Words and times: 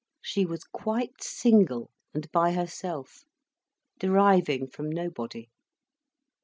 She 0.23 0.45
was 0.47 0.63
quite 0.63 1.21
single 1.21 1.91
and 2.11 2.27
by 2.31 2.53
herself, 2.53 3.23
deriving 3.99 4.67
from 4.67 4.89
nobody. 4.89 5.51